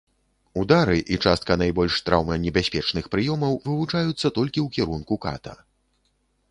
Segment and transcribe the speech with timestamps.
[0.61, 5.53] Удары і частка найбольш траўманебяспечных прыёмаў вывучаюцца толькі ў кірунку ката.